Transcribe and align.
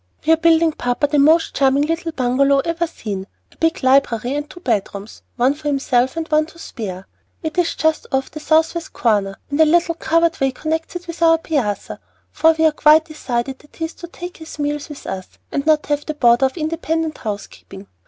"We 0.25 0.33
are 0.33 0.37
building 0.37 0.71
papa 0.73 1.05
the 1.05 1.19
most 1.19 1.53
charming 1.53 1.83
little 1.85 2.11
bungalow 2.11 2.57
ever 2.61 2.87
seen, 2.87 3.27
a 3.51 3.57
big 3.57 3.83
library 3.83 4.33
and 4.35 4.49
two 4.49 4.59
bedrooms, 4.59 5.21
one 5.35 5.53
for 5.53 5.67
himself 5.67 6.17
and 6.17 6.27
one 6.29 6.47
to 6.47 6.57
spare. 6.57 7.05
It 7.43 7.55
is 7.59 7.75
just 7.75 8.07
off 8.11 8.31
the 8.31 8.39
southwest 8.39 8.93
corner, 8.93 9.37
and 9.51 9.61
a 9.61 9.65
little 9.65 9.93
covered 9.93 10.39
way 10.41 10.53
connects 10.53 10.95
it 10.95 11.05
with 11.05 11.21
our 11.21 11.37
piazza; 11.37 11.99
for 12.31 12.53
we 12.57 12.65
are 12.65 12.71
quite 12.71 13.05
decided 13.05 13.59
that 13.59 13.75
he 13.75 13.85
is 13.85 13.93
to 13.93 14.07
take 14.07 14.37
his 14.37 14.57
meals 14.57 14.89
with 14.89 15.05
us 15.05 15.37
and 15.51 15.67
not 15.67 15.85
have 15.85 16.03
the 16.07 16.15
bother 16.15 16.47
of 16.47 16.57
independent 16.57 17.19
housekeeping. 17.19 17.85